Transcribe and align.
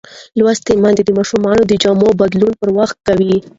لوستې 0.39 0.73
میندې 0.81 1.03
د 1.05 1.09
ماشومانو 1.17 1.63
د 1.67 1.71
جامو 1.83 2.09
بدلون 2.19 2.53
پر 2.59 2.69
وخت 2.77 2.97
کوي. 3.07 3.35